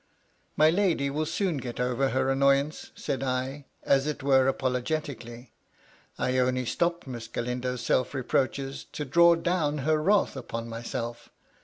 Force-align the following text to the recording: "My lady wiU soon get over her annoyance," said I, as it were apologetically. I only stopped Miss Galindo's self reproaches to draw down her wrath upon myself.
"My 0.57 0.71
lady 0.71 1.11
wiU 1.11 1.27
soon 1.27 1.57
get 1.57 1.79
over 1.79 2.09
her 2.09 2.31
annoyance," 2.31 2.89
said 2.95 3.21
I, 3.21 3.65
as 3.83 4.07
it 4.07 4.23
were 4.23 4.47
apologetically. 4.47 5.53
I 6.17 6.39
only 6.39 6.65
stopped 6.65 7.05
Miss 7.05 7.27
Galindo's 7.27 7.81
self 7.81 8.15
reproaches 8.15 8.83
to 8.93 9.05
draw 9.05 9.35
down 9.35 9.77
her 9.85 10.01
wrath 10.01 10.35
upon 10.35 10.67
myself. 10.67 11.29